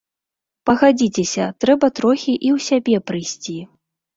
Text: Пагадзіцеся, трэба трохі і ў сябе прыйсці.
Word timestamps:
Пагадзіцеся, 0.69 1.45
трэба 1.65 1.91
трохі 1.99 2.33
і 2.35 2.49
ў 2.55 2.67
сябе 2.69 3.05
прыйсці. 3.11 3.57